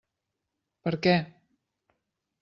[0.87, 1.13] Per què.